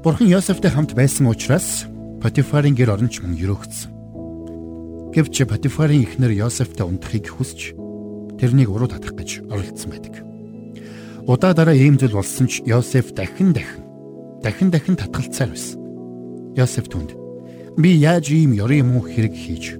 [0.00, 1.84] Бурхан Йосефтэй хамт байсан учраас
[2.24, 5.12] Патифарын гэр оронч мөн өрөөгдсөн.
[5.12, 7.76] Гэвч Патифарын эхнэр Йосефтэй унтахыг хүсч
[8.40, 10.24] тэрнийг уруу татах гэж оролдсон байдаг.
[11.28, 13.84] Удаа дараа ийм зүйл болсон ч Йосеф дахин дахин
[14.40, 15.76] дахин дахин татгалцаар байсан.
[16.56, 17.12] Йосеф түнд
[17.76, 19.76] би яаж ийм ёрын муу хэрэг хийж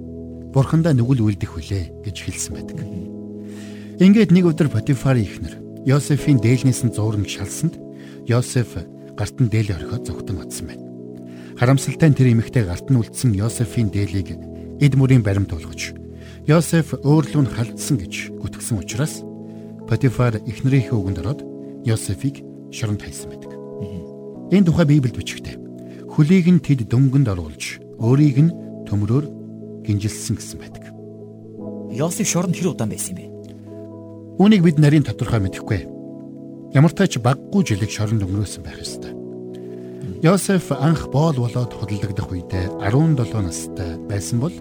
[0.53, 2.77] бурхандаа нүгэл үлдэх вүлээ гэж хэлсэн байдаг.
[3.97, 5.53] Ингээд нэг өдөр Потифарын ихнэр
[5.89, 7.81] Йосефийн дээлнээс нь зууран шалсанд
[8.29, 10.81] Йосеф гарт нь дээлээ орхиод зогтон атсан байна.
[11.61, 14.33] Харамсалтай нь тэр эмэгтэй гарт нь үлдсэн Йосефийн дээлийг
[14.81, 15.93] эд мөрийн баримт болгож
[16.49, 19.21] Йосеф өөрлөө нь халдсан гэж гүтгсэн учраас
[19.85, 21.45] Потифар эхнэрийнхээ үгэнд ороод
[21.85, 22.41] Йосефийг
[22.73, 23.53] шоронд хайсан байдаг.
[24.49, 25.61] Энэ тухай Библиэд бичигтэй.
[26.09, 28.55] Хөлийг нь тэд дөнгөнд оруулж, өөрийг нь
[28.89, 29.25] төмрөөр
[29.85, 30.83] гинжилсэн гэсэн байдаг.
[31.93, 33.25] Йосеф шоронд хэр удаан байсан юм бэ?
[34.41, 35.90] Үүнийг бид нарийн тодорхой мэдэхгүй.
[36.71, 39.11] Ямар ч баггүй жилиг шоронд өнгөрөөсөн байх ёстой.
[40.23, 44.55] Йосеф анх боол болоод хөдөлгдөх үедээ 17 настай байсан бол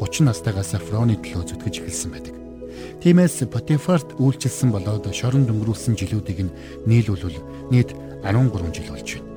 [0.00, 2.34] 30 настайгаас Фроны төлөө зүтгэж эхэлсэн байдаг.
[3.04, 6.54] Тиймээс Потифарт үйлчилсэн болоод шоронд өнгөрүүлсэн жилүүдийг нь
[6.88, 7.92] нийлүүлвэл нийт
[8.24, 9.28] 13 жил болж байна.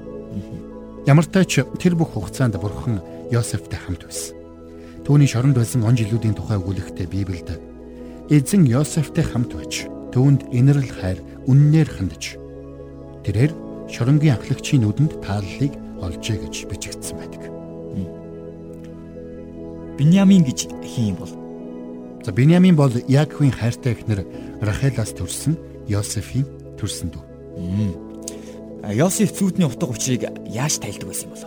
[1.03, 4.39] Ямар ч тэр бүх хугацаанд Бурхан Йосефтэй хамт байсан.
[5.03, 7.59] Түүний шоронд байсан он жилүүдийн тухай өгүүлэхдээ Библиэд
[8.31, 12.37] эзэн Йосефтэй хамт байж түүнд инэрл хайр үннээр хандж
[13.25, 13.51] тэрээр
[13.89, 17.43] шоронгийн ахлагчийн нүдэнд тааллыг олжээ гэж бичигдсэн байдаг.
[19.97, 21.33] Биньямин гэж хин юм бол
[22.25, 24.25] За Биньямин бол Яаковын хайртай эхнэр
[24.61, 25.55] Рахелаас төрсэн
[25.87, 27.23] Йосефийн төрсөн дүү.
[28.97, 31.45] Йосеф зүүдний утга учирыг яаж тайлдаг байсан юм бол?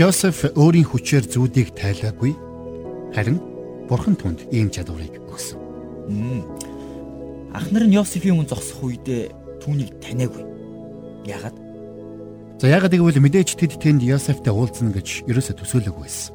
[0.00, 2.32] Йосеф өөрийн хүчээр зүүдийг тайлаагүй
[3.12, 3.38] харин
[3.84, 5.60] Бурхан түнд ийм чадварыг өгсөн.
[7.54, 9.30] Ахнар нь Йосефийн өмнө зогсох үедээ
[9.62, 10.42] түүнийг таниагүй.
[11.22, 11.54] Яагаад?
[12.58, 16.34] За яагаад гэвэл мэдээж тэд тэнд Йосефтэй уулзна гэж ерөөсө төсөөлөөгүй байсан.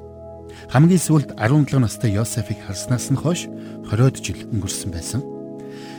[0.71, 3.51] Хамгийн сүүлд 17 настай Йосефийг харснаас нь хойш
[3.91, 5.19] 20 жил өнгөрсөн байсан.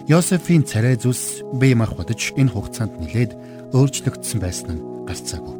[0.09, 3.37] Йосефийн царай зүс бие махбодж энэ хугацаанд нилээд
[3.77, 5.57] өөрчлөгдсөн байсан нь гарцаагүй.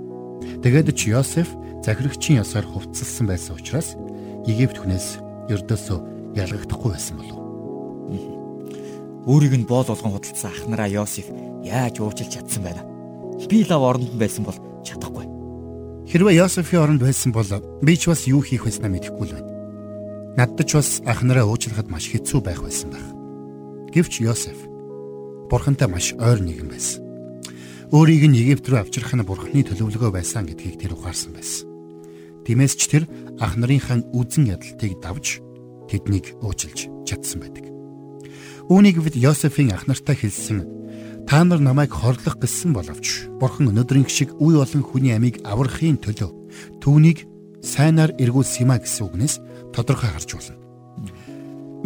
[0.65, 1.53] Тэгээд ч Йосеф
[1.85, 3.93] захирагчийн ёсоор хувцалсан байсан учраас
[4.49, 5.21] Египт хүнээс
[5.53, 5.99] ердөөсөө
[6.41, 8.40] ялгагдахгүй байсан болов.
[9.29, 11.29] Өөрийг нь боол болгон худалдсан ахнараа Йосеф
[11.61, 12.83] яаж уучлж чадсан байна?
[13.49, 15.29] Би лав оронд байсан бол чадахгүй.
[16.09, 17.45] Хэрвээ Йосефийн оронд байсан бол
[17.85, 19.53] би ч бас юу хийх байснаа мэдэхгүй л байна.
[20.41, 23.07] Надад ч бас анхнараа уучлахад маш хэцүү байх байсан байх.
[23.93, 24.57] Гэвч Йосеф
[25.53, 27.05] бурхантай маш ойр нэгэн байсан.
[27.93, 31.67] Өөрийг нь Египт рүү авчрах нь бурхны төлөвлөгөө байсан гэдгийг тэр ухаарсан байсан.
[32.47, 33.05] Тиймээс ч тэр
[33.37, 35.43] ах нарынхаа үзэн ядалтыг давж
[35.91, 37.80] тэднийг уучилж чадсан байдаг.
[38.71, 40.81] Үүнийг бид Йосефийн ах нартай хэлсэн
[41.27, 46.31] Та нар намайг хорлох гэсэн боловч Бурхан өнөөдрийн шиг үе олон хүний амийг аврахын төлөө
[46.83, 47.27] түүнийг
[47.63, 49.35] сайнаар эргүүлсэн юм а гэсэн үгнээс
[49.71, 50.59] тодорхой харж болно.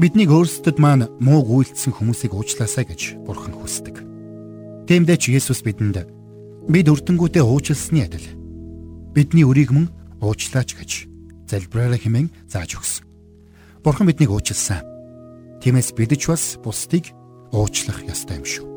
[0.00, 4.00] Биднийг өөрсдөд маань муу гүйлцсэн хүмүүсийг уучлаасай гэж Бурхан хүсдэг.
[4.88, 6.08] Тиймдээ ч Есүс бидэнд
[6.68, 8.28] бид өртөнгүүтээ уучлсны адил
[9.12, 9.92] бидний өрийг мөн
[10.24, 11.08] уучлаач гэж
[11.52, 13.04] залбираараа хэмээн зааж өгсөн.
[13.84, 14.93] Бурхан биднийг уучлсан.
[15.64, 17.16] Тиймээс бид ч бас бусдыг
[17.48, 18.68] уучлах ёстой юм шүү.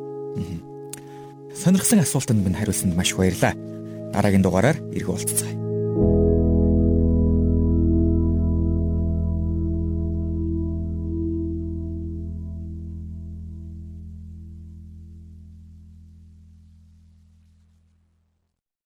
[1.52, 3.60] Сонирхсан асуултанд минь хариулсанд маш их баярлалаа.
[4.16, 5.67] Дараагийн дугаараар иргэ уулзцгаая.